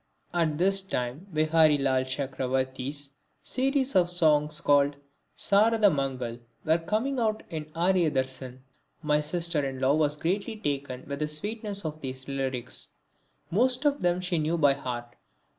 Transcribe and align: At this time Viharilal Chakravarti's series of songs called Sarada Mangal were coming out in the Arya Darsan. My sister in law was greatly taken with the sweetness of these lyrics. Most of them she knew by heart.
At 0.33 0.57
this 0.57 0.81
time 0.81 1.27
Viharilal 1.31 2.05
Chakravarti's 2.07 3.11
series 3.43 3.95
of 3.95 4.09
songs 4.09 4.59
called 4.59 4.95
Sarada 5.37 5.93
Mangal 5.93 6.39
were 6.65 6.79
coming 6.79 7.19
out 7.19 7.43
in 7.51 7.65
the 7.65 7.79
Arya 7.79 8.09
Darsan. 8.09 8.61
My 9.03 9.19
sister 9.21 9.63
in 9.63 9.79
law 9.79 9.93
was 9.93 10.17
greatly 10.17 10.55
taken 10.57 11.05
with 11.05 11.19
the 11.19 11.27
sweetness 11.27 11.85
of 11.85 12.01
these 12.01 12.27
lyrics. 12.27 12.87
Most 13.51 13.85
of 13.85 14.01
them 14.01 14.21
she 14.21 14.39
knew 14.39 14.57
by 14.57 14.73
heart. 14.73 15.15